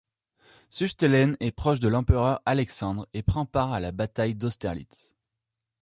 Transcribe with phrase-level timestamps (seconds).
[0.71, 5.13] Suchtelen est proche de l'empereur Alexandre et prend part à la bataille d'Austerlitz.